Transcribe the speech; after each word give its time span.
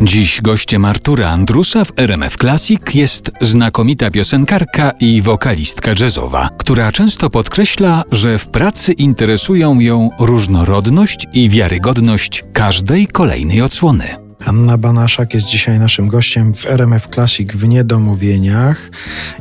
Dziś 0.00 0.40
gościem 0.40 0.84
Artura 0.84 1.28
Andrusa 1.28 1.84
w 1.84 1.92
RMF 1.96 2.36
Classic 2.36 2.94
jest 2.94 3.30
znakomita 3.40 4.10
piosenkarka 4.10 4.92
i 5.00 5.22
wokalistka 5.22 5.90
jazzowa, 6.00 6.48
która 6.58 6.92
często 6.92 7.30
podkreśla, 7.30 8.04
że 8.12 8.38
w 8.38 8.46
pracy 8.46 8.92
interesują 8.92 9.80
ją 9.80 10.10
różnorodność 10.18 11.26
i 11.32 11.48
wiarygodność 11.48 12.44
każdej 12.52 13.06
kolejnej 13.06 13.62
odsłony. 13.62 14.21
Anna 14.44 14.78
Banaszak 14.78 15.34
jest 15.34 15.46
dzisiaj 15.46 15.78
naszym 15.78 16.08
gościem 16.08 16.54
w 16.54 16.66
RMF 16.66 17.08
Classic 17.14 17.52
w 17.52 17.68
Niedomówieniach 17.68 18.90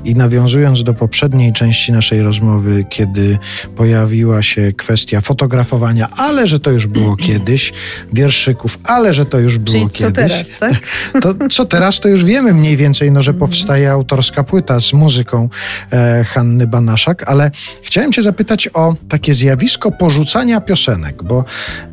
i 0.05 0.15
nawiązując 0.15 0.83
do 0.83 0.93
poprzedniej 0.93 1.54
części 1.54 1.91
naszej 1.91 2.21
rozmowy, 2.21 2.86
kiedy 2.89 3.37
pojawiła 3.75 4.43
się 4.43 4.73
kwestia 4.73 5.21
fotografowania, 5.21 6.09
ale 6.18 6.47
że 6.47 6.59
to 6.59 6.71
już 6.71 6.87
było 6.87 7.15
kiedyś, 7.27 7.73
wierszyków, 8.14 8.79
ale 8.83 9.14
że 9.14 9.25
to 9.25 9.39
już 9.39 9.57
było 9.57 9.77
Czyli 9.77 9.89
kiedyś. 9.89 10.01
co 10.01 10.11
teraz, 10.11 10.59
tak? 10.59 10.73
To 11.21 11.33
co 11.49 11.65
teraz, 11.65 11.99
to 11.99 12.07
już 12.07 12.25
wiemy 12.25 12.54
mniej 12.54 12.77
więcej, 12.77 13.11
no, 13.11 13.21
że 13.21 13.33
powstaje 13.33 13.91
autorska 13.91 14.43
płyta 14.43 14.79
z 14.79 14.93
muzyką 14.93 15.49
e, 15.91 16.24
Hanny 16.24 16.68
Banaszak, 16.68 17.29
ale 17.29 17.52
chciałem 17.83 18.11
cię 18.11 18.24
zapytać 18.24 18.69
o 18.74 18.96
takie 19.10 19.33
zjawisko 19.33 19.91
porzucania 19.91 20.61
piosenek, 20.61 21.24
bo 21.24 21.46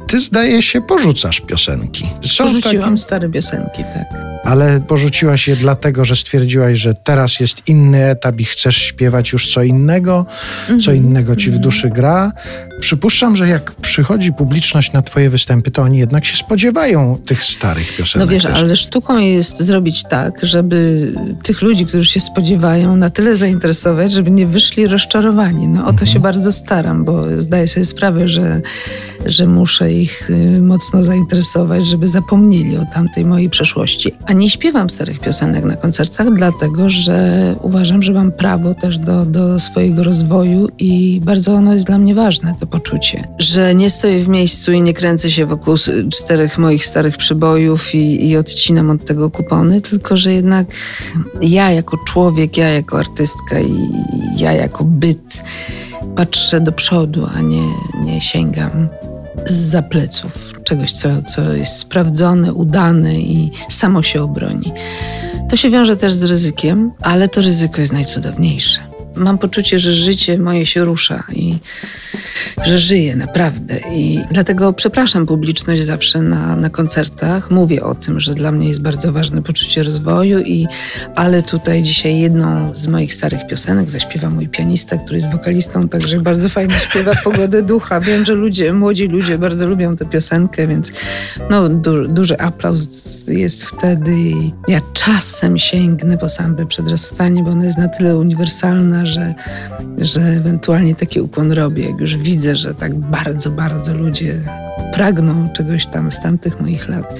ty 0.08 0.20
zdaje 0.20 0.62
się 0.62 0.80
porzucasz 0.82 1.40
piosenki. 1.40 2.06
Są 2.26 2.44
Porzuciłam 2.44 2.98
stare 2.98 3.28
piosenki, 3.28 3.82
tak. 3.94 4.37
Ale 4.48 4.80
porzuciłaś 4.80 5.48
je 5.48 5.56
dlatego, 5.56 6.04
że 6.04 6.16
stwierdziłaś, 6.16 6.78
że 6.78 6.94
teraz 6.94 7.40
jest 7.40 7.68
inny 7.68 8.04
etap 8.04 8.40
i 8.40 8.44
chcesz 8.44 8.76
śpiewać 8.76 9.32
już 9.32 9.52
co 9.52 9.62
innego, 9.62 10.26
co 10.66 10.72
Mhm. 10.72 10.96
innego 10.96 11.36
ci 11.36 11.50
w 11.50 11.58
duszy 11.58 11.90
gra. 11.90 12.32
Przypuszczam, 12.80 13.36
że 13.36 13.48
jak 13.48 13.72
przychodzi 13.72 14.32
publiczność 14.32 14.92
na 14.92 15.02
twoje 15.02 15.30
występy, 15.30 15.70
to 15.70 15.82
oni 15.82 15.98
jednak 15.98 16.24
się 16.24 16.36
spodziewają 16.36 17.18
tych 17.26 17.44
starych 17.44 17.96
piosenek. 17.96 18.28
No 18.28 18.32
wiesz, 18.34 18.42
też. 18.42 18.52
ale 18.58 18.76
sztuką 18.76 19.18
jest 19.18 19.62
zrobić 19.62 20.02
tak, 20.10 20.38
żeby 20.42 21.12
tych 21.42 21.62
ludzi, 21.62 21.86
którzy 21.86 22.10
się 22.10 22.20
spodziewają, 22.20 22.96
na 22.96 23.10
tyle 23.10 23.36
zainteresować, 23.36 24.12
żeby 24.12 24.30
nie 24.30 24.46
wyszli 24.46 24.86
rozczarowani. 24.86 25.68
No 25.68 25.80
o 25.80 25.84
to 25.84 25.90
Mhm. 25.90 26.06
się 26.08 26.20
bardzo 26.20 26.52
staram, 26.52 27.04
bo 27.04 27.24
zdaję 27.36 27.68
sobie 27.68 27.86
sprawę, 27.86 28.28
że, 28.28 28.60
że 29.26 29.46
muszę 29.46 29.92
ich 29.92 30.30
y, 30.30 30.60
mocno 30.60 31.04
zainteresować, 31.04 31.86
żeby 31.86 32.08
zapomnieli 32.08 32.76
o 32.76 32.84
tamtej 32.94 33.24
mojej 33.24 33.50
przeszłości. 33.50 34.12
A 34.26 34.32
nie 34.38 34.50
śpiewam 34.50 34.90
starych 34.90 35.20
piosenek 35.20 35.64
na 35.64 35.76
koncertach, 35.76 36.34
dlatego 36.34 36.88
że 36.88 37.54
uważam, 37.62 38.02
że 38.02 38.12
mam 38.12 38.32
prawo 38.32 38.74
też 38.74 38.98
do, 38.98 39.24
do 39.24 39.60
swojego 39.60 40.02
rozwoju 40.02 40.68
i 40.78 41.20
bardzo 41.24 41.54
ono 41.54 41.74
jest 41.74 41.86
dla 41.86 41.98
mnie 41.98 42.14
ważne, 42.14 42.54
to 42.60 42.66
poczucie, 42.66 43.28
że 43.38 43.74
nie 43.74 43.90
stoję 43.90 44.24
w 44.24 44.28
miejscu 44.28 44.72
i 44.72 44.82
nie 44.82 44.94
kręcę 44.94 45.30
się 45.30 45.46
wokół 45.46 45.74
czterech 46.12 46.58
moich 46.58 46.84
starych 46.84 47.16
przybojów 47.16 47.94
i, 47.94 48.28
i 48.28 48.36
odcinam 48.36 48.90
od 48.90 49.04
tego 49.04 49.30
kupony, 49.30 49.80
tylko 49.80 50.16
że 50.16 50.32
jednak 50.32 50.66
ja 51.40 51.70
jako 51.70 51.98
człowiek, 52.06 52.56
ja 52.56 52.68
jako 52.68 52.98
artystka 52.98 53.60
i 53.60 53.88
ja 54.36 54.52
jako 54.52 54.84
byt 54.84 55.42
patrzę 56.16 56.60
do 56.60 56.72
przodu, 56.72 57.26
a 57.36 57.40
nie, 57.40 57.64
nie 58.04 58.20
sięgam 58.20 58.88
za 59.46 59.82
pleców 59.82 60.57
czegoś, 60.68 60.92
co, 60.92 61.22
co 61.22 61.52
jest 61.52 61.76
sprawdzone, 61.76 62.52
udane 62.52 63.14
i 63.14 63.50
samo 63.68 64.02
się 64.02 64.22
obroni. 64.22 64.72
To 65.48 65.56
się 65.56 65.70
wiąże 65.70 65.96
też 65.96 66.12
z 66.12 66.24
ryzykiem, 66.24 66.92
ale 67.00 67.28
to 67.28 67.40
ryzyko 67.40 67.80
jest 67.80 67.92
najcudowniejsze. 67.92 68.80
Mam 69.14 69.38
poczucie, 69.38 69.78
że 69.78 69.92
życie 69.92 70.38
moje 70.38 70.66
się 70.66 70.84
rusza 70.84 71.24
i 71.32 71.56
że 72.66 72.78
żyję 72.78 73.16
naprawdę. 73.16 73.74
I 73.94 74.20
dlatego 74.30 74.72
przepraszam 74.72 75.26
publiczność 75.26 75.82
zawsze 75.82 76.22
na, 76.22 76.56
na 76.56 76.70
koncertach. 76.70 77.50
Mówię 77.50 77.84
o 77.84 77.94
tym, 77.94 78.20
że 78.20 78.34
dla 78.34 78.52
mnie 78.52 78.68
jest 78.68 78.80
bardzo 78.80 79.12
ważne 79.12 79.42
poczucie 79.42 79.82
rozwoju, 79.82 80.40
i, 80.40 80.66
ale 81.14 81.42
tutaj 81.42 81.82
dzisiaj 81.82 82.18
jedną 82.18 82.76
z 82.76 82.86
moich 82.86 83.14
starych 83.14 83.46
piosenek 83.46 83.90
zaśpiewa 83.90 84.30
mój 84.30 84.48
pianista, 84.48 84.96
który 84.96 85.18
jest 85.18 85.32
wokalistą, 85.32 85.88
także 85.88 86.20
bardzo 86.20 86.48
fajnie 86.48 86.74
śpiewa 86.74 87.12
Pogodę 87.24 87.62
Ducha. 87.62 88.00
Wiem, 88.00 88.24
że 88.24 88.34
ludzie, 88.34 88.72
młodzi 88.72 89.06
ludzie 89.06 89.38
bardzo 89.38 89.66
lubią 89.66 89.96
tę 89.96 90.04
piosenkę, 90.04 90.66
więc 90.66 90.92
no, 91.50 91.68
du, 91.68 92.08
duży 92.08 92.38
aplauz 92.38 92.88
jest 93.28 93.64
wtedy. 93.64 94.12
I 94.18 94.52
ja 94.68 94.80
czasem 94.92 95.58
sięgnę 95.58 96.18
po 96.18 96.28
sambę 96.28 96.66
przed 96.66 96.88
rozstanie, 96.88 97.42
bo 97.42 97.50
ona 97.50 97.64
jest 97.64 97.78
na 97.78 97.88
tyle 97.88 98.18
uniwersalna, 98.18 99.06
że, 99.06 99.34
że 99.98 100.20
ewentualnie 100.20 100.94
taki 100.94 101.20
ukłon 101.20 101.52
robię, 101.52 101.90
jak 101.90 102.00
już 102.00 102.16
widzę, 102.28 102.56
że 102.56 102.74
tak 102.74 102.94
bardzo, 102.94 103.50
bardzo 103.50 103.94
ludzie 103.94 104.40
pragną 104.92 105.48
czegoś 105.52 105.86
tam 105.86 106.12
z 106.12 106.20
tamtych 106.20 106.60
moich 106.60 106.88
lat. 106.88 107.14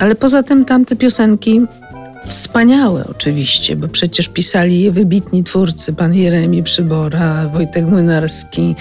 Ale 0.00 0.14
poza 0.14 0.42
tym 0.42 0.64
tamte 0.64 0.96
piosenki 0.96 1.60
Wspaniałe 2.24 3.04
oczywiście, 3.10 3.76
bo 3.76 3.88
przecież 3.88 4.28
pisali 4.28 4.82
je 4.82 4.92
wybitni 4.92 5.44
twórcy, 5.44 5.92
pan 5.92 6.14
Jeremi 6.14 6.62
Przybora, 6.62 7.48
Wojtek 7.48 7.86
Młynarski. 7.86 8.74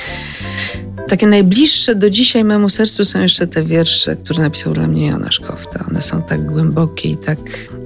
Takie 1.07 1.27
najbliższe 1.27 1.95
do 1.95 2.09
dzisiaj 2.09 2.43
memu 2.43 2.69
sercu 2.69 3.05
są 3.05 3.19
jeszcze 3.19 3.47
te 3.47 3.63
wiersze, 3.63 4.15
które 4.15 4.43
napisał 4.43 4.73
dla 4.73 4.87
mnie 4.87 5.07
Jonasz 5.07 5.39
Kofta. 5.39 5.85
One 5.89 6.01
są 6.01 6.21
tak 6.21 6.45
głębokie 6.45 7.09
i 7.09 7.17
tak 7.17 7.37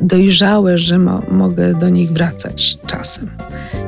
dojrzałe, 0.01 0.77
że 0.77 0.99
mo 0.99 1.21
mogę 1.31 1.73
do 1.73 1.89
nich 1.89 2.11
wracać 2.11 2.77
czasem. 2.87 3.29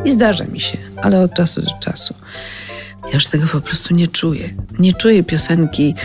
I 0.05 0.11
zdarza 0.11 0.43
mi 0.43 0.59
się, 0.59 0.77
ale 1.01 1.21
od 1.21 1.33
czasu 1.33 1.61
do 1.61 1.71
czasu. 1.79 2.13
Ja 3.07 3.13
już 3.13 3.27
tego 3.27 3.47
po 3.47 3.61
prostu 3.61 3.93
nie 3.95 4.07
czuję. 4.07 4.49
Nie 4.79 4.93
czuję 4.93 5.23
piosenki 5.23 5.95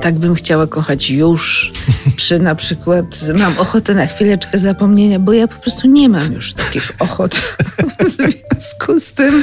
tak 0.00 0.14
bym 0.14 0.34
chciała 0.34 0.66
kochać 0.66 1.10
już, 1.10 1.72
czy 2.16 2.38
na 2.38 2.54
przykład 2.54 3.04
mam 3.38 3.58
ochotę 3.58 3.94
na 3.94 4.06
chwileczkę 4.06 4.58
zapomnienia, 4.58 5.18
bo 5.18 5.32
ja 5.32 5.48
po 5.48 5.58
prostu 5.58 5.88
nie 5.88 6.08
mam 6.08 6.32
już 6.32 6.54
takich 6.54 6.92
ochot. 6.98 7.34
W 7.34 8.08
związku 8.16 8.98
z 8.98 9.12
tym, 9.12 9.42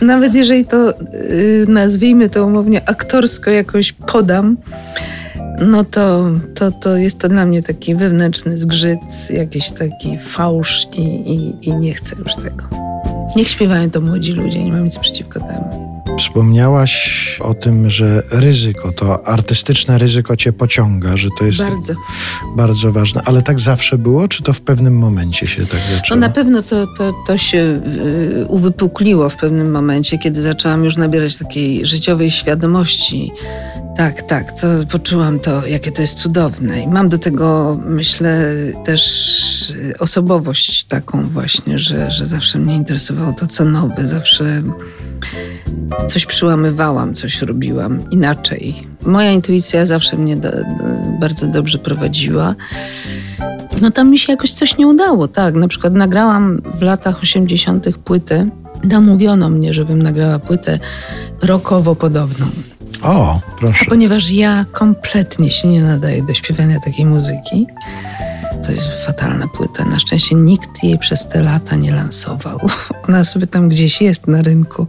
nawet 0.00 0.34
jeżeli 0.34 0.64
to 0.64 0.86
yy, 0.86 1.64
nazwijmy 1.68 2.28
to 2.28 2.46
umownie 2.46 2.88
aktorsko 2.88 3.50
jakoś 3.50 3.92
podam, 3.92 4.56
no 5.60 5.84
to, 5.84 6.30
to, 6.54 6.70
to 6.70 6.96
jest 6.96 7.18
to 7.18 7.28
dla 7.28 7.46
mnie 7.46 7.62
taki 7.62 7.94
wewnętrzny 7.94 8.56
zgrzyt, 8.56 9.30
jakiś 9.30 9.70
taki 9.70 10.18
fałsz 10.18 10.86
i, 10.92 11.02
i, 11.02 11.68
i 11.68 11.76
nie 11.76 11.94
chcę 11.94 12.16
już 12.18 12.36
tego. 12.36 12.64
Niech 13.36 13.48
śpiewają 13.48 13.90
to 13.90 14.00
młodzi 14.00 14.32
ludzie, 14.32 14.64
nie 14.64 14.72
mam 14.72 14.84
nic 14.84 14.98
przeciwko 14.98 15.40
temu. 15.40 15.91
Wspomniałaś 16.18 17.22
o 17.40 17.54
tym, 17.54 17.90
że 17.90 18.22
ryzyko, 18.30 18.92
to 18.92 19.26
artystyczne 19.26 19.98
ryzyko 19.98 20.36
cię 20.36 20.52
pociąga, 20.52 21.16
że 21.16 21.28
to 21.38 21.44
jest 21.44 21.58
Bardzo. 21.58 21.94
bardzo 22.56 22.92
ważne. 22.92 23.22
Ale 23.24 23.42
tak 23.42 23.60
zawsze 23.60 23.98
było, 23.98 24.28
czy 24.28 24.42
to 24.42 24.52
w 24.52 24.60
pewnym 24.60 24.98
momencie 24.98 25.46
się 25.46 25.66
tak 25.66 25.80
No 25.90 25.96
zaczęło? 25.96 26.20
na 26.20 26.28
pewno 26.28 26.62
to, 26.62 26.86
to, 26.86 27.12
to 27.26 27.38
się 27.38 27.58
y, 28.38 28.46
uwypukliło 28.48 29.28
w 29.28 29.36
pewnym 29.36 29.70
momencie, 29.70 30.18
kiedy 30.18 30.42
zaczęłam 30.42 30.84
już 30.84 30.96
nabierać 30.96 31.36
takiej 31.36 31.86
życiowej 31.86 32.30
świadomości. 32.30 33.32
Tak, 33.96 34.22
tak, 34.22 34.52
to 34.60 34.66
poczułam 34.90 35.38
to, 35.38 35.66
jakie 35.66 35.92
to 35.92 36.02
jest 36.02 36.18
cudowne. 36.18 36.80
I 36.80 36.88
mam 36.88 37.08
do 37.08 37.18
tego, 37.18 37.78
myślę, 37.86 38.54
też 38.84 39.70
y, 39.70 39.94
osobowość 39.98 40.84
taką 40.84 41.28
właśnie, 41.28 41.78
że, 41.78 42.10
że 42.10 42.26
zawsze 42.26 42.58
mnie 42.58 42.74
interesowało 42.74 43.32
to, 43.32 43.46
co 43.46 43.64
nowe, 43.64 44.08
zawsze 44.08 44.62
coś 46.08 46.26
przyłamywałam, 46.26 47.14
coś 47.14 47.42
robiłam 47.42 48.10
inaczej. 48.10 48.86
Moja 49.02 49.30
intuicja 49.30 49.86
zawsze 49.86 50.16
mnie 50.16 50.36
do, 50.36 50.50
do, 50.50 50.84
bardzo 51.20 51.46
dobrze 51.46 51.78
prowadziła. 51.78 52.54
No 53.80 53.90
tam 53.90 54.10
mi 54.10 54.18
się 54.18 54.32
jakoś 54.32 54.52
coś 54.52 54.78
nie 54.78 54.86
udało, 54.86 55.28
tak. 55.28 55.54
Na 55.54 55.68
przykład 55.68 55.94
nagrałam 55.94 56.62
w 56.78 56.82
latach 56.82 57.22
80. 57.22 57.96
płytę. 58.04 58.48
Namówiono 58.84 59.48
mnie, 59.48 59.74
żebym 59.74 60.02
nagrała 60.02 60.38
płytę 60.38 60.78
rockowo 61.42 61.94
podobną. 61.94 62.46
O, 63.02 63.40
proszę. 63.58 63.84
Ponieważ 63.88 64.30
ja 64.30 64.64
kompletnie 64.72 65.50
się 65.50 65.68
nie 65.68 65.82
nadaję 65.82 66.22
do 66.22 66.34
śpiewania 66.34 66.80
takiej 66.80 67.06
muzyki. 67.06 67.66
To 68.66 68.72
jest 68.72 68.88
fatalna 69.06 69.48
płyta. 69.48 69.84
Na 69.84 69.98
szczęście 69.98 70.36
nikt 70.36 70.82
jej 70.82 70.98
przez 70.98 71.26
te 71.26 71.42
lata 71.42 71.76
nie 71.76 71.92
lansował. 71.92 72.60
Ona 73.08 73.24
sobie 73.24 73.46
tam 73.46 73.68
gdzieś 73.68 74.00
jest 74.00 74.26
na 74.26 74.42
rynku. 74.42 74.86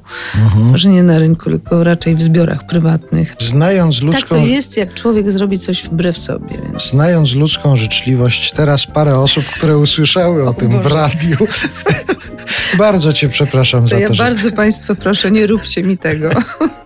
Może 0.56 0.90
nie 0.90 1.04
na 1.04 1.20
rynku, 1.20 1.44
tylko 1.44 1.84
raczej 1.84 2.16
w 2.16 2.22
zbiorach 2.22 2.66
prywatnych. 2.66 3.36
Znając 3.40 3.96
Tak 3.96 4.06
ludzką, 4.06 4.36
to 4.36 4.36
jest, 4.36 4.78
jak 4.78 4.94
człowiek 4.94 5.32
zrobi 5.32 5.60
coś 5.60 5.84
wbrew 5.84 6.18
sobie. 6.18 6.58
Więc... 6.64 6.90
znając 6.90 7.34
ludzką 7.34 7.78
życzliwość, 7.78 8.52
teraz 8.52 8.86
parę 8.86 9.20
osób, 9.20 9.46
które 9.46 9.78
usłyszały 9.78 10.50
o 10.50 10.54
tym 10.54 10.72
w 10.72 10.84
Boże. 10.84 10.96
radiu. 10.96 11.38
bardzo 12.78 13.14
cię 13.14 13.30
przepraszam 13.30 13.82
To 13.82 13.88
za 13.88 14.00
ja 14.00 14.08
to, 14.08 14.16
że 14.16 14.24
bardzo 14.24 14.52
Państwa 14.52 14.96
proszę, 14.96 15.32
nie 15.32 15.48
róbcie 15.48 15.84
mi 15.84 15.98
tego. 15.98 16.30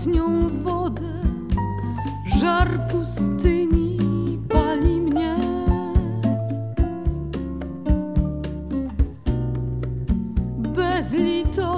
letnią 0.00 0.48
wodę, 0.62 1.12
żar 2.40 2.80
pustyni 2.92 3.98
pali 4.48 5.00
mnie. 5.00 5.36
Bez 10.58 11.14
litości. 11.14 11.69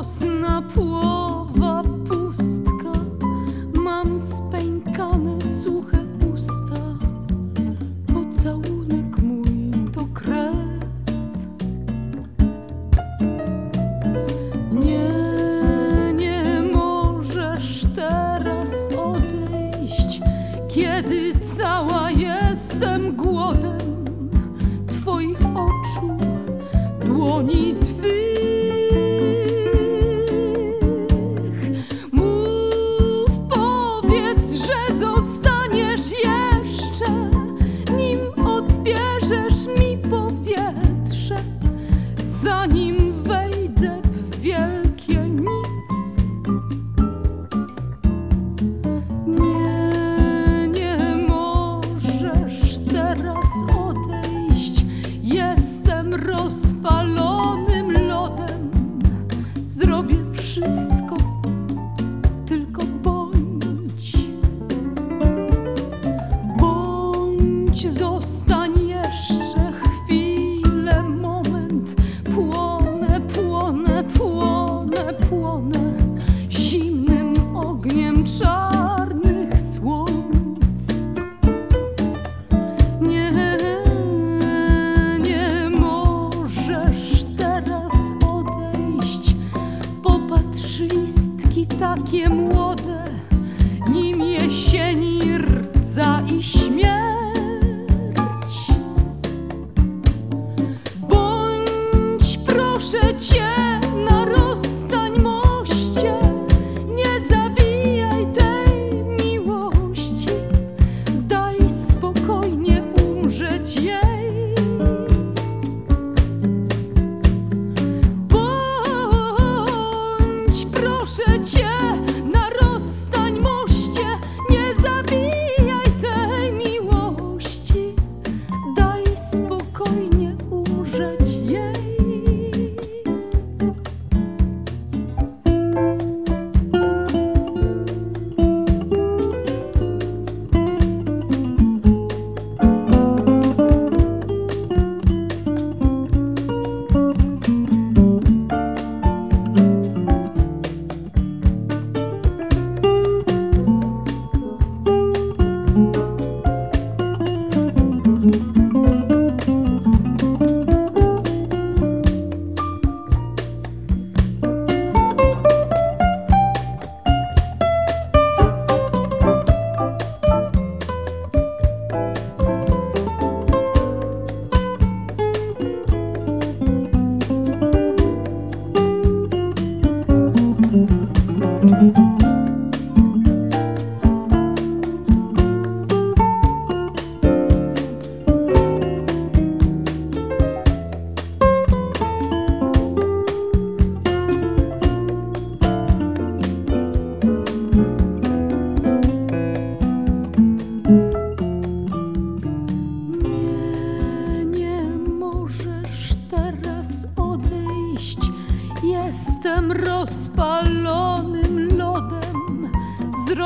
你 27.45 27.82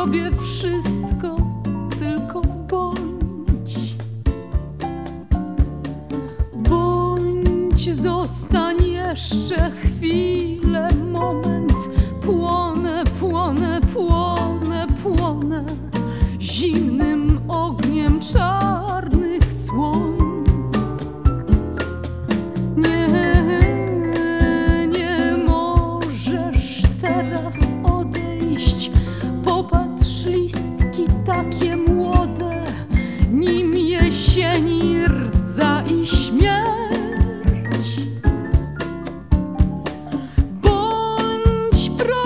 sobie 0.06 0.30
wszystko, 0.40 1.36
tylko 1.98 2.42
bądź. 2.42 3.94
Bądź, 6.54 7.94
zostań 7.94 8.82
jeszcze 8.86 9.70
chwilę. 9.70 10.65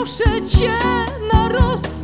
proszę 0.01 0.43
cię 0.47 0.79
na 1.33 1.49
rozsąd. 1.49 2.00